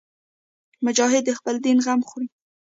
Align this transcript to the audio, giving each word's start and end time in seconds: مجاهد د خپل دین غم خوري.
مجاهد 0.85 1.23
د 1.25 1.29
خپل 1.39 1.55
دین 1.65 1.77
غم 1.85 2.01
خوري. 2.07 2.27